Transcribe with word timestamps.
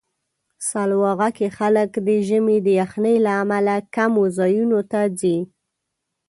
سلواغه 0.69 1.29
کې 1.37 1.47
خلک 1.57 1.91
د 2.07 2.09
ژمي 2.27 2.57
د 2.63 2.67
یخنۍ 2.81 3.15
له 3.25 3.31
امله 3.43 3.75
کمو 3.95 4.23
ځایونو 4.37 4.79
ته 4.91 5.01
ځي. 5.19 5.37